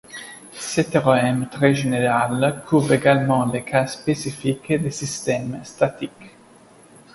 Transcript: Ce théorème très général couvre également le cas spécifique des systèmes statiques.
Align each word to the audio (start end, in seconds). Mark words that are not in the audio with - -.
Ce 0.55 0.81
théorème 0.81 1.47
très 1.51 1.75
général 1.75 2.63
couvre 2.67 2.93
également 2.93 3.45
le 3.45 3.59
cas 3.59 3.85
spécifique 3.85 4.73
des 4.73 4.89
systèmes 4.89 5.59
statiques. 5.63 6.35